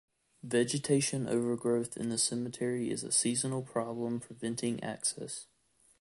Vegetation 0.41 1.27
overgrowth 1.29 1.95
in 1.95 2.09
the 2.09 2.17
cemetery 2.17 2.89
is 2.89 3.03
a 3.03 3.11
seasonal 3.11 3.61
problem 3.61 4.19
preventing 4.19 4.83
access. 4.83 5.45